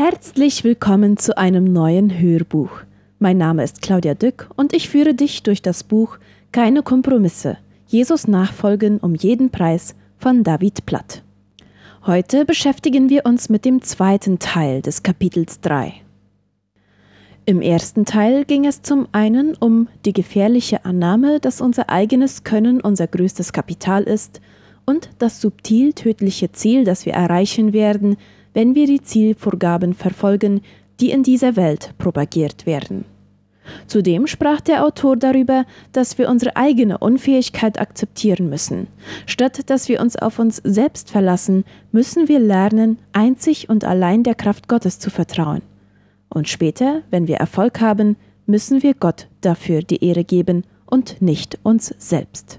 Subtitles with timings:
[0.00, 2.70] Herzlich willkommen zu einem neuen Hörbuch.
[3.18, 6.18] Mein Name ist Claudia Dück und ich führe dich durch das Buch
[6.52, 7.58] Keine Kompromisse.
[7.88, 11.24] Jesus nachfolgen um jeden Preis von David Platt.
[12.06, 15.94] Heute beschäftigen wir uns mit dem zweiten Teil des Kapitels 3.
[17.44, 22.80] Im ersten Teil ging es zum einen um die gefährliche Annahme, dass unser eigenes Können
[22.80, 24.40] unser größtes Kapital ist
[24.86, 28.16] und das subtil tödliche Ziel, das wir erreichen werden,
[28.58, 30.62] wenn wir die Zielvorgaben verfolgen,
[30.98, 33.04] die in dieser Welt propagiert werden.
[33.86, 38.88] Zudem sprach der Autor darüber, dass wir unsere eigene Unfähigkeit akzeptieren müssen.
[39.26, 44.34] Statt dass wir uns auf uns selbst verlassen, müssen wir lernen, einzig und allein der
[44.34, 45.62] Kraft Gottes zu vertrauen.
[46.28, 48.16] Und später, wenn wir Erfolg haben,
[48.46, 52.58] müssen wir Gott dafür die Ehre geben und nicht uns selbst.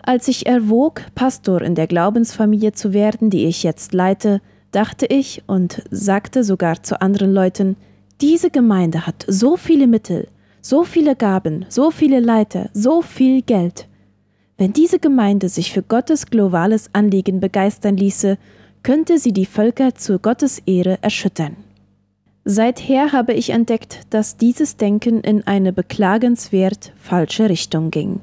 [0.00, 4.40] Als ich erwog, Pastor in der Glaubensfamilie zu werden, die ich jetzt leite,
[4.70, 7.76] dachte ich und sagte sogar zu anderen Leuten,
[8.20, 10.26] diese Gemeinde hat so viele Mittel,
[10.60, 13.86] so viele Gaben, so viele Leiter, so viel Geld.
[14.56, 18.38] Wenn diese Gemeinde sich für Gottes globales Anliegen begeistern ließe,
[18.82, 21.56] könnte sie die Völker zu Gottes Ehre erschüttern.
[22.44, 28.20] Seither habe ich entdeckt, dass dieses Denken in eine beklagenswert falsche Richtung ging.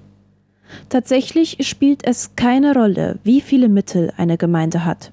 [0.90, 5.12] Tatsächlich spielt es keine Rolle, wie viele Mittel eine Gemeinde hat.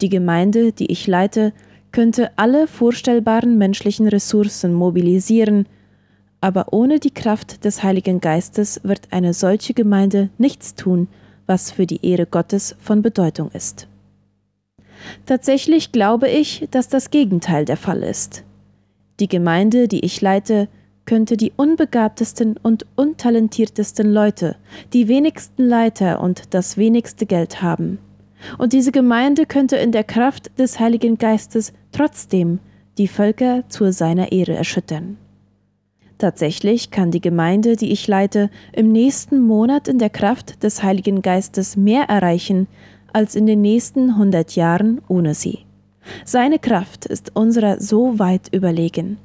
[0.00, 1.52] Die Gemeinde, die ich leite,
[1.90, 5.66] könnte alle vorstellbaren menschlichen Ressourcen mobilisieren,
[6.40, 11.08] aber ohne die Kraft des Heiligen Geistes wird eine solche Gemeinde nichts tun,
[11.46, 13.88] was für die Ehre Gottes von Bedeutung ist.
[15.26, 18.44] Tatsächlich glaube ich, dass das Gegenteil der Fall ist.
[19.20, 20.68] Die Gemeinde, die ich leite,
[21.06, 24.56] könnte die unbegabtesten und untalentiertesten Leute,
[24.92, 27.98] die wenigsten Leiter und das wenigste Geld haben.
[28.58, 32.60] Und diese Gemeinde könnte in der Kraft des Heiligen Geistes trotzdem
[32.98, 35.16] die Völker zu seiner Ehre erschüttern.
[36.18, 41.22] Tatsächlich kann die Gemeinde, die ich leite, im nächsten Monat in der Kraft des Heiligen
[41.22, 42.66] Geistes mehr erreichen
[43.12, 45.60] als in den nächsten hundert Jahren ohne sie.
[46.24, 49.18] Seine Kraft ist unserer so weit überlegen.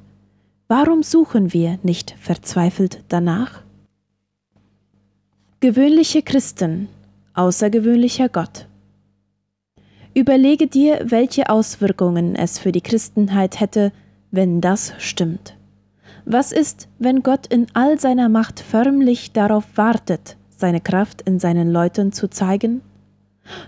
[0.67, 3.61] Warum suchen wir nicht verzweifelt danach?
[5.59, 6.89] Gewöhnliche Christen,
[7.33, 8.67] außergewöhnlicher Gott.
[10.13, 13.91] Überlege dir, welche Auswirkungen es für die Christenheit hätte,
[14.31, 15.55] wenn das stimmt.
[16.25, 21.71] Was ist, wenn Gott in all seiner Macht förmlich darauf wartet, seine Kraft in seinen
[21.71, 22.81] Leuten zu zeigen?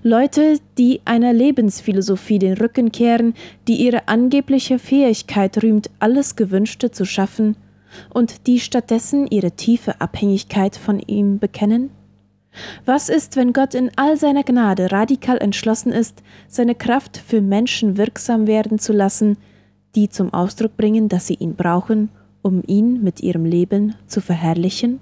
[0.04, 3.34] Leute, die einer Lebensphilosophie den Rücken kehren,
[3.68, 7.58] die ihre angebliche Fähigkeit rühmt, alles Gewünschte zu schaffen,
[8.14, 11.90] und die stattdessen ihre tiefe Abhängigkeit von ihm bekennen?
[12.86, 17.98] Was ist, wenn Gott in all seiner Gnade radikal entschlossen ist, seine Kraft für Menschen
[17.98, 19.38] wirksam werden zu lassen,
[19.96, 22.10] die zum Ausdruck bringen, dass sie ihn brauchen
[22.46, 25.00] um ihn mit ihrem Leben zu verherrlichen?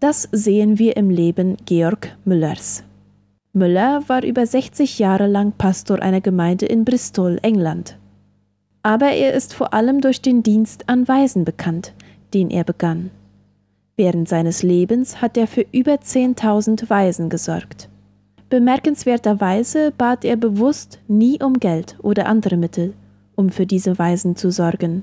[0.00, 2.82] Das sehen wir im Leben Georg Müllers.
[3.52, 7.98] Müller war über 60 Jahre lang Pastor einer Gemeinde in Bristol, England.
[8.82, 11.92] Aber er ist vor allem durch den Dienst an Waisen bekannt,
[12.32, 13.10] den er begann.
[13.96, 17.90] Während seines Lebens hat er für über 10.000 Waisen gesorgt.
[18.48, 22.94] Bemerkenswerterweise bat er bewusst nie um Geld oder andere Mittel,
[23.36, 25.02] um für diese Waisen zu sorgen.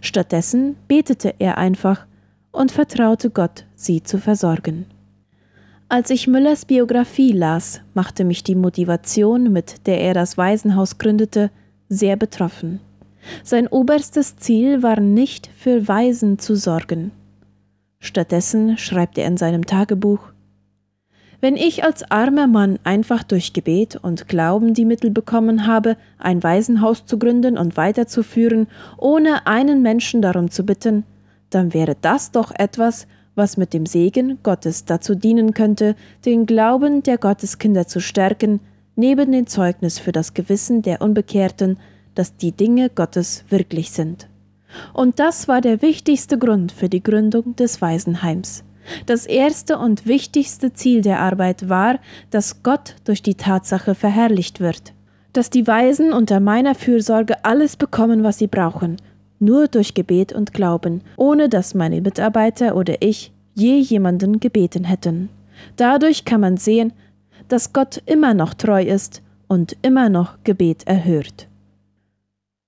[0.00, 2.06] Stattdessen betete er einfach
[2.52, 4.86] und vertraute Gott, sie zu versorgen.
[5.88, 11.50] Als ich Müllers Biografie las, machte mich die Motivation, mit der er das Waisenhaus gründete,
[11.88, 12.80] sehr betroffen.
[13.42, 17.10] Sein oberstes Ziel war nicht für Waisen zu sorgen.
[18.00, 20.33] Stattdessen schreibt er in seinem Tagebuch
[21.44, 26.42] wenn ich als armer Mann einfach durch Gebet und Glauben die Mittel bekommen habe, ein
[26.42, 31.04] Waisenhaus zu gründen und weiterzuführen, ohne einen Menschen darum zu bitten,
[31.50, 37.02] dann wäre das doch etwas, was mit dem Segen Gottes dazu dienen könnte, den Glauben
[37.02, 38.60] der Gotteskinder zu stärken,
[38.96, 41.76] neben dem Zeugnis für das Gewissen der Unbekehrten,
[42.14, 44.28] dass die Dinge Gottes wirklich sind.
[44.94, 48.64] Und das war der wichtigste Grund für die Gründung des Waisenheims.
[49.06, 51.98] Das erste und wichtigste Ziel der Arbeit war,
[52.30, 54.92] dass Gott durch die Tatsache verherrlicht wird,
[55.32, 58.96] dass die Weisen unter meiner Fürsorge alles bekommen, was sie brauchen,
[59.38, 65.28] nur durch Gebet und Glauben, ohne dass meine Mitarbeiter oder ich je jemanden gebeten hätten.
[65.76, 66.92] Dadurch kann man sehen,
[67.48, 71.48] dass Gott immer noch treu ist und immer noch Gebet erhört.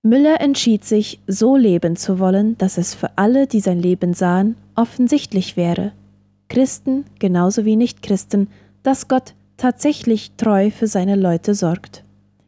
[0.03, 4.55] Müller entschied sich, so leben zu wollen, dass es für alle, die sein Leben sahen,
[4.77, 5.93] offensichtlich wäre,
[6.49, 8.49] Christen genauso wie Nichtchristen,
[8.83, 12.05] dass Gott tatsächlich treu für seine Leute sorgt.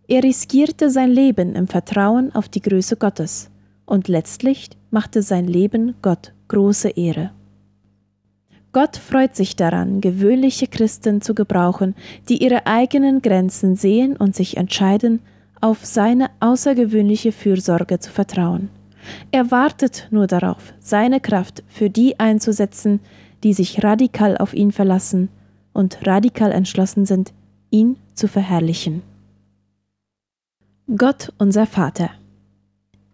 [0.07, 3.51] Er riskierte sein Leben im Vertrauen auf die Größe Gottes,
[3.87, 7.31] und letztlich machte sein Leben Gott große Ehre.
[8.73, 11.95] Gott freut sich daran, gewöhnliche Christen zu gebrauchen,
[12.29, 15.21] die ihre eigenen Grenzen sehen und sich entscheiden,
[15.61, 18.69] auf seine außergewöhnliche Fürsorge zu vertrauen.
[19.31, 23.01] Er wartet nur darauf, seine Kraft für die einzusetzen,
[23.45, 25.29] die sich radikal auf ihn verlassen
[25.73, 27.33] und radikal entschlossen sind,
[27.71, 29.03] ihn zu verherrlichen.
[30.97, 32.11] Gott unser Vater.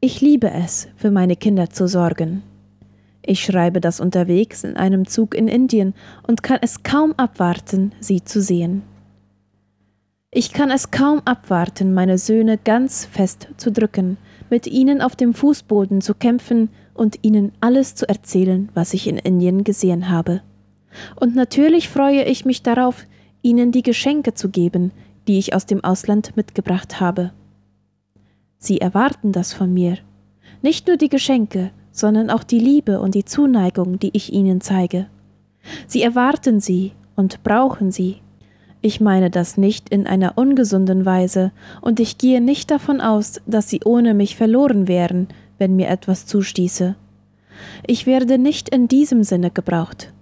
[0.00, 2.43] Ich liebe es, für meine Kinder zu sorgen.
[3.23, 5.94] Ich schreibe das unterwegs in einem Zug in Indien
[6.26, 8.82] und kann es kaum abwarten, sie zu sehen.
[10.36, 14.16] Ich kann es kaum abwarten, meine Söhne ganz fest zu drücken,
[14.50, 19.16] mit ihnen auf dem Fußboden zu kämpfen und ihnen alles zu erzählen, was ich in
[19.16, 20.42] Indien gesehen habe.
[21.14, 23.06] Und natürlich freue ich mich darauf,
[23.42, 24.90] ihnen die Geschenke zu geben,
[25.28, 27.30] die ich aus dem Ausland mitgebracht habe.
[28.58, 29.98] Sie erwarten das von mir.
[30.62, 35.06] Nicht nur die Geschenke, sondern auch die Liebe und die Zuneigung, die ich ihnen zeige.
[35.87, 38.24] Sie erwarten sie und brauchen sie.
[38.84, 43.70] Ich meine das nicht in einer ungesunden Weise, und ich gehe nicht davon aus, dass
[43.70, 46.94] sie ohne mich verloren wären, wenn mir etwas zustieße.
[47.86, 50.12] Ich werde nicht in diesem Sinne gebraucht.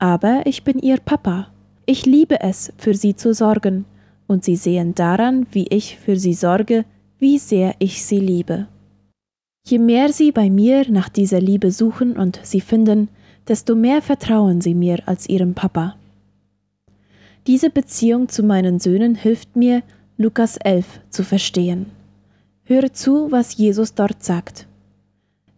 [0.00, 1.46] Aber ich bin ihr Papa.
[1.86, 3.84] Ich liebe es, für sie zu sorgen,
[4.26, 6.84] und sie sehen daran, wie ich für sie sorge,
[7.20, 8.66] wie sehr ich sie liebe.
[9.68, 13.08] Je mehr sie bei mir nach dieser Liebe suchen und sie finden,
[13.46, 15.94] desto mehr vertrauen sie mir als ihrem Papa.
[17.46, 19.82] Diese Beziehung zu meinen Söhnen hilft mir,
[20.16, 21.86] Lukas 11 zu verstehen.
[22.64, 24.66] Höre zu, was Jesus dort sagt.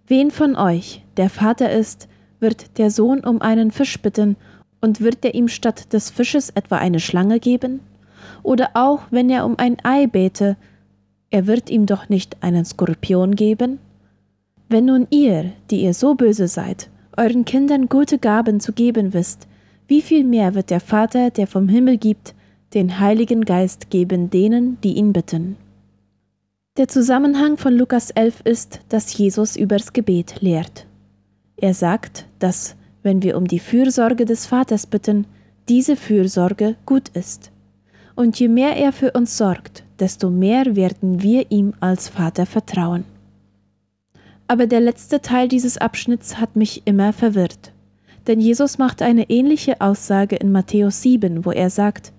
[0.08, 2.08] Wen von euch, der Vater ist,
[2.40, 4.36] wird der Sohn um einen Fisch bitten,
[4.80, 7.80] und wird er ihm statt des Fisches etwa eine Schlange geben?
[8.42, 10.56] Oder auch wenn er um ein Ei bete,
[11.30, 13.78] er wird ihm doch nicht einen Skorpion geben?
[14.68, 19.48] Wenn nun ihr, die ihr so böse seid, euren Kindern gute Gaben zu geben wisst,
[19.88, 22.34] wie viel mehr wird der Vater, der vom Himmel gibt,
[22.74, 25.56] den Heiligen Geist geben denen, die ihn bitten.
[26.76, 30.86] Der Zusammenhang von Lukas 11 ist, dass Jesus übers Gebet lehrt.
[31.56, 35.26] Er sagt, dass, wenn wir um die Fürsorge des Vaters bitten,
[35.68, 37.50] diese Fürsorge gut ist.
[38.14, 43.04] Und je mehr er für uns sorgt, desto mehr werden wir ihm als Vater vertrauen.
[44.48, 47.72] Aber der letzte Teil dieses Abschnitts hat mich immer verwirrt.
[48.26, 52.12] Denn Jesus macht eine ähnliche Aussage in Matthäus 7, wo er sagt,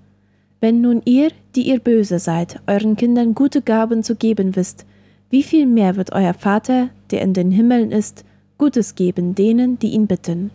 [0.61, 4.85] Wenn nun ihr, die ihr böse seid, euren Kindern gute Gaben zu geben wisst,
[5.29, 8.23] wie viel mehr wird euer Vater, der in den Himmeln ist,
[8.57, 10.49] Gutes geben denen, die ihn bitten.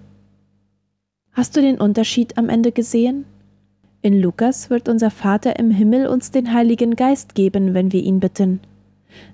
[1.33, 3.27] Hast du den Unterschied am Ende gesehen?
[4.01, 8.19] In Lukas wird unser Vater im Himmel uns den Heiligen Geist geben, wenn wir ihn
[8.19, 8.61] bitten.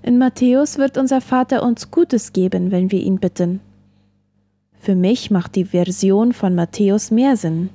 [0.03, 3.61] In Matthäus wird unser Vater uns Gutes geben, wenn wir ihn bitten.
[4.81, 7.69] Für mich macht die Version von Matthäus mehr Sinn.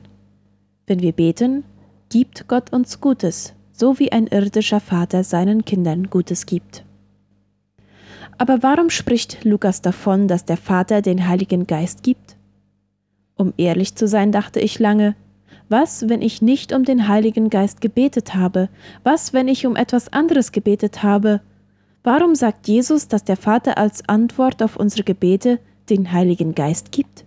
[0.87, 1.63] Wenn wir beten,
[2.09, 6.83] gibt Gott uns Gutes, so wie ein irdischer Vater seinen Kindern Gutes gibt.
[8.39, 12.37] Aber warum spricht Lukas davon, dass der Vater den Heiligen Geist gibt?
[13.37, 15.15] Um ehrlich zu sein, dachte ich lange,
[15.69, 18.71] was, wenn ich nicht um den Heiligen Geist gebetet habe?
[19.03, 21.43] Was, wenn ich um etwas anderes gebetet habe?
[22.03, 25.59] Warum sagt Jesus, dass der Vater als Antwort auf unsere Gebete
[25.91, 27.25] den Heiligen Geist gibt?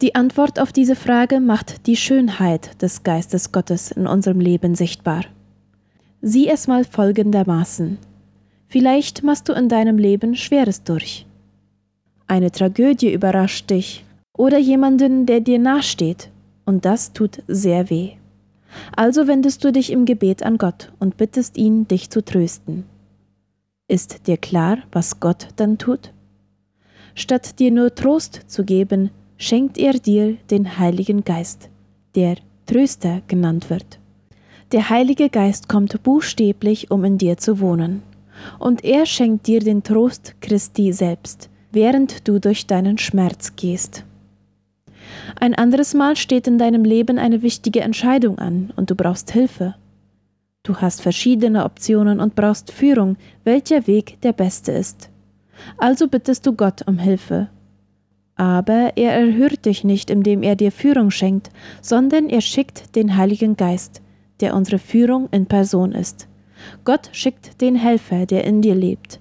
[0.00, 5.24] Die Antwort auf diese Frage macht die Schönheit des Geistes Gottes in unserem Leben sichtbar.
[6.22, 7.98] Sieh es mal folgendermaßen.
[8.68, 11.26] Vielleicht machst du in deinem Leben Schweres durch.
[12.26, 14.04] Eine Tragödie überrascht dich
[14.36, 16.30] oder jemanden, der dir nachsteht,
[16.64, 18.12] und das tut sehr weh.
[18.94, 22.84] Also wendest du dich im Gebet an Gott und bittest ihn, dich zu trösten.
[23.88, 26.12] Ist dir klar, was Gott dann tut?
[27.18, 31.68] Statt dir nur Trost zu geben, schenkt er dir den Heiligen Geist,
[32.14, 33.98] der Tröster genannt wird.
[34.70, 38.04] Der Heilige Geist kommt buchstäblich, um in dir zu wohnen,
[38.60, 44.04] und er schenkt dir den Trost Christi selbst, während du durch deinen Schmerz gehst.
[45.40, 49.74] Ein anderes Mal steht in deinem Leben eine wichtige Entscheidung an und du brauchst Hilfe.
[50.62, 55.10] Du hast verschiedene Optionen und brauchst Führung, welcher Weg der beste ist.
[55.76, 57.48] Also bittest du Gott um Hilfe.
[58.36, 61.50] Aber er erhört dich nicht, indem er dir Führung schenkt,
[61.82, 64.00] sondern er schickt den Heiligen Geist,
[64.40, 66.28] der unsere Führung in Person ist.
[66.84, 69.20] Gott schickt den Helfer, der in dir lebt.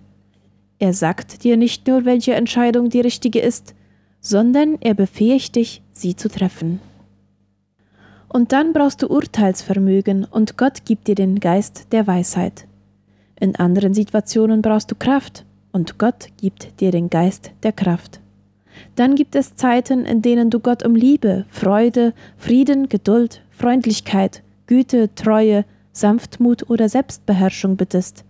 [0.80, 3.74] Er sagt dir nicht nur, welche Entscheidung die richtige ist,
[4.22, 6.80] sondern er befähigt dich, sie zu treffen.
[8.30, 12.68] Und dann brauchst du Urteilsvermögen und Gott gibt dir den Geist der Weisheit.
[13.40, 15.46] In anderen Situationen brauchst du Kraft
[15.78, 18.20] und Gott gibt dir den Geist der Kraft.
[18.96, 25.14] Dann gibt es Zeiten, in denen du Gott um Liebe, Freude, Frieden, Geduld, Freundlichkeit, Güte,
[25.14, 28.26] Treue, Sanftmut oder Selbstbeherrschung bittest.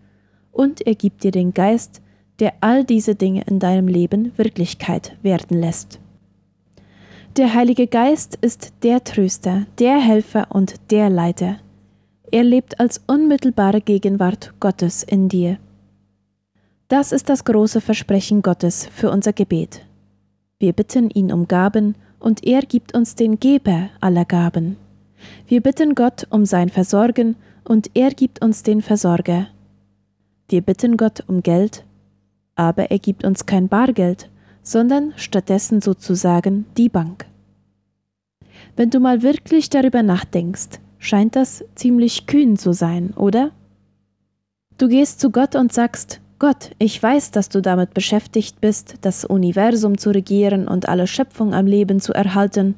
[0.52, 2.02] Und er gibt dir den Geist,
[2.40, 6.02] der all diese Dinge in deinem Leben Wirklichkeit werden lässt.
[7.38, 11.60] Der Heilige Geist ist der Tröster, der Helfer und der Leiter.
[12.30, 15.60] Er lebt als unmittelbare Gegenwart Gottes in dir.
[16.90, 19.86] Das ist das große Versprechen Gottes für unser Gebet.
[20.58, 24.78] Wir bitten ihn um Gaben, und er gibt uns den Geber aller Gaben.
[25.48, 29.48] Wir bitten Gott um sein Versorgen, und er gibt uns den Versorger.
[30.48, 31.84] Wir bitten Gott um Geld,
[32.56, 34.30] aber er gibt uns kein Bargeld,
[34.64, 37.26] sondern stattdessen sozusagen die Bank.
[38.78, 43.52] Wenn du mal wirklich darüber nachdenkst, scheint das ziemlich kühn zu sein, oder?
[44.78, 49.26] Du gehst zu Gott und sagst, Gott, ich weiß, dass du damit beschäftigt bist, das
[49.26, 52.76] Universum zu regieren und alle Schöpfung am Leben zu erhalten,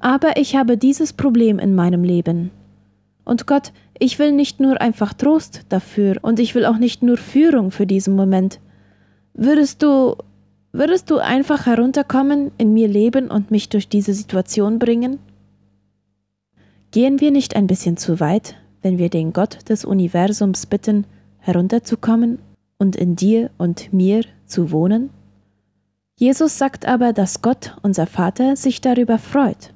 [0.00, 2.50] aber ich habe dieses Problem in meinem Leben.
[3.24, 7.16] Und Gott, ich will nicht nur einfach Trost dafür und ich will auch nicht nur
[7.16, 8.60] Führung für diesen Moment,
[9.34, 10.16] Würdest du,
[10.72, 15.18] würdest du einfach herunterkommen, in mir leben und mich durch diese Situation bringen?
[16.90, 21.06] Gehen wir nicht ein bisschen zu weit, wenn wir den Gott des Universums bitten,
[21.38, 22.38] herunterzukommen
[22.82, 25.10] und in dir und mir zu wohnen?
[26.18, 29.72] Jesus sagt aber, dass Gott, unser Vater, sich darüber freut.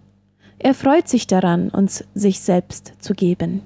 [0.58, 3.62] Er freut sich daran, uns sich selbst zu geben.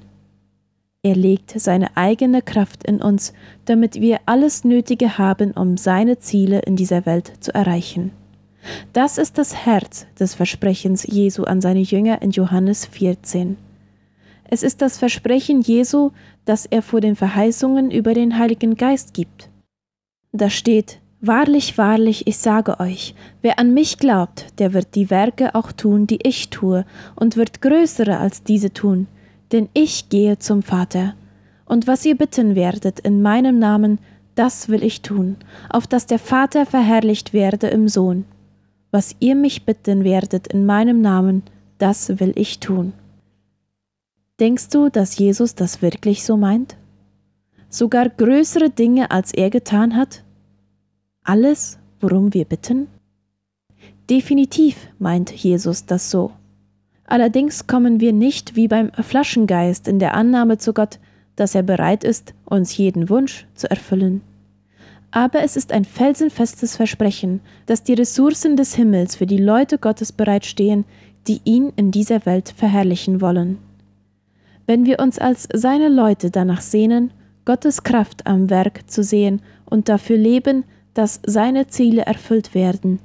[1.03, 3.33] Er legt seine eigene Kraft in uns,
[3.65, 8.13] damit wir alles Nötige haben, um seine Ziele in dieser Welt zu erreichen.
[8.93, 13.57] Das ist das Herz des Versprechens Jesu an seine Jünger in Johannes 14.
[14.53, 16.11] Es ist das Versprechen Jesu,
[16.45, 19.49] das er vor den Verheißungen über den Heiligen Geist gibt.
[20.33, 25.55] Da steht, Wahrlich, wahrlich, ich sage euch, wer an mich glaubt, der wird die Werke
[25.55, 29.07] auch tun, die ich tue, und wird größere als diese tun,
[29.53, 31.15] denn ich gehe zum Vater.
[31.67, 33.99] Und was ihr bitten werdet in meinem Namen,
[34.35, 35.37] das will ich tun,
[35.69, 38.25] auf dass der Vater verherrlicht werde im Sohn.
[38.91, 41.43] Was ihr mich bitten werdet in meinem Namen,
[41.77, 42.95] das will ich tun.
[44.41, 46.79] Denkst du, dass Jesus das wirklich so meint?
[47.69, 50.25] Sogar größere Dinge, als er getan hat?
[51.23, 52.89] Alles, worum wir bitten?
[54.09, 56.33] Definitiv meint Jesus das so.
[57.05, 60.99] Allerdings kommen wir nicht wie beim Flaschengeist in der Annahme zu Gott,
[61.37, 64.23] dass er bereit ist, uns jeden Wunsch zu erfüllen.
[65.11, 70.13] Aber es ist ein felsenfestes Versprechen, dass die Ressourcen des Himmels für die Leute Gottes
[70.13, 70.87] bereitstehen,
[71.27, 73.59] die ihn in dieser Welt verherrlichen wollen.
[74.71, 77.13] Wenn wir uns als seine Leute danach sehnen,
[77.45, 80.63] Gottes Kraft am Werk zu sehen und dafür leben,
[80.95, 83.01] dass seine Ziele erfüllt werden,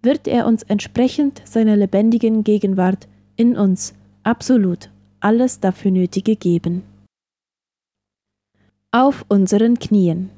[0.00, 6.84] wird er uns entsprechend seiner lebendigen Gegenwart in uns absolut alles dafür Nötige geben.
[8.92, 10.30] Auf unseren Knien.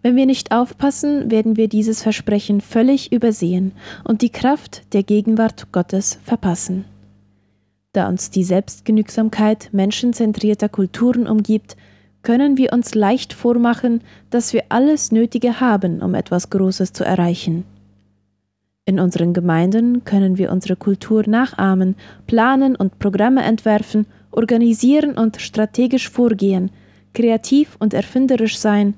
[0.00, 3.72] Wenn wir nicht aufpassen, werden wir dieses Versprechen völlig übersehen
[4.04, 6.86] und die Kraft der Gegenwart Gottes verpassen.
[7.92, 11.76] Da uns die Selbstgenügsamkeit menschenzentrierter Kulturen umgibt,
[12.22, 17.64] können wir uns leicht vormachen, dass wir alles Nötige haben, um etwas Großes zu erreichen.
[18.84, 21.94] In unseren Gemeinden können wir unsere Kultur nachahmen,
[22.26, 26.70] planen und Programme entwerfen, organisieren und strategisch vorgehen,
[27.14, 28.94] kreativ und erfinderisch sein,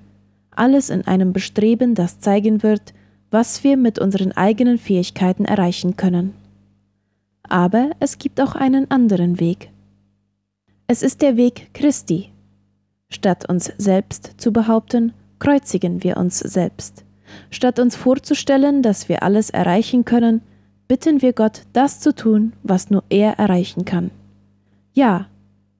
[0.51, 2.95] alles in einem Bestreben, das zeigen wird,
[3.31, 6.35] was wir mit unseren eigenen Fähigkeiten erreichen können.
[7.51, 9.71] Aber es gibt auch einen anderen Weg.
[10.87, 12.31] Es ist der Weg Christi.
[13.11, 17.05] Statt uns selbst zu behaupten, kreuzigen wir uns selbst.
[17.51, 20.43] Statt uns vorzustellen, dass wir alles erreichen können,
[20.87, 24.13] bitten wir Gott, das zu tun, was nur er erreichen kann.
[24.93, 25.27] Ja,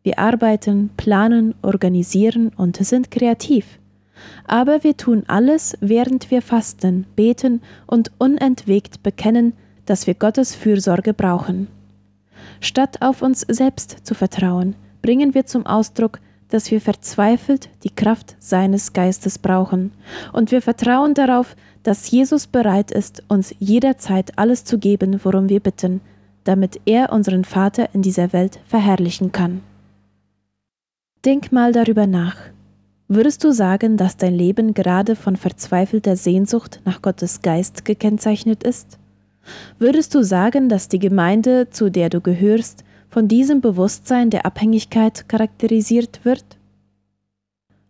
[0.03, 3.79] wir arbeiten, planen, organisieren und sind kreativ.
[4.45, 9.53] Aber wir tun alles, während wir fasten, beten und unentwegt bekennen,
[9.91, 11.67] dass wir Gottes Fürsorge brauchen.
[12.61, 18.37] Statt auf uns selbst zu vertrauen, bringen wir zum Ausdruck, dass wir verzweifelt die Kraft
[18.39, 19.91] seines Geistes brauchen,
[20.33, 25.59] und wir vertrauen darauf, dass Jesus bereit ist, uns jederzeit alles zu geben, worum wir
[25.59, 26.01] bitten,
[26.45, 29.61] damit er unseren Vater in dieser Welt verherrlichen kann.
[31.25, 32.37] Denk mal darüber nach.
[33.09, 39.00] Würdest du sagen, dass dein Leben gerade von verzweifelter Sehnsucht nach Gottes Geist gekennzeichnet ist?
[39.79, 45.29] Würdest du sagen, dass die Gemeinde, zu der du gehörst, von diesem Bewusstsein der Abhängigkeit
[45.29, 46.45] charakterisiert wird?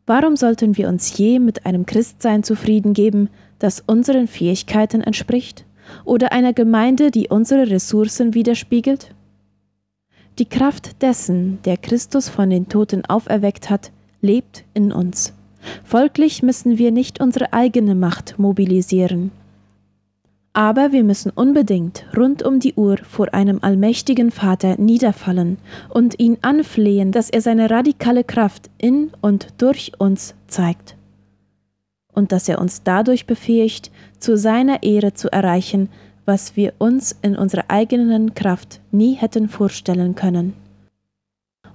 [0.07, 5.65] Warum sollten wir uns je mit einem Christsein zufrieden geben, das unseren Fähigkeiten entspricht,
[6.05, 9.15] oder einer Gemeinde, die unsere Ressourcen widerspiegelt?
[10.39, 15.35] Die Kraft dessen, der Christus von den Toten auferweckt hat, lebt in uns.
[15.85, 19.31] Folglich müssen wir nicht unsere eigene Macht mobilisieren.
[20.53, 26.39] Aber wir müssen unbedingt rund um die Uhr vor einem allmächtigen Vater niederfallen und ihn
[26.43, 30.97] anflehen, dass er seine radikale Kraft in und durch uns zeigt.
[32.13, 35.89] Und dass er uns dadurch befähigt, zu seiner Ehre zu erreichen,
[36.25, 40.55] was wir uns in unserer eigenen Kraft nie hätten vorstellen können.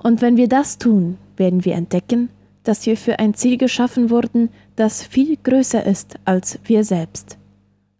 [0.03, 2.29] Und wenn wir das tun, werden wir entdecken,
[2.63, 7.37] dass wir für ein Ziel geschaffen wurden, das viel größer ist als wir selbst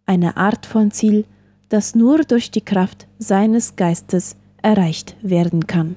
[0.06, 1.24] eine Art von Ziel,
[1.68, 5.96] das nur durch die Kraft seines Geistes erreicht werden kann.